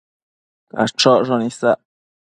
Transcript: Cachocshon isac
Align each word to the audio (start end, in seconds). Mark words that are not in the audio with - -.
Cachocshon 0.71 1.47
isac 1.51 1.79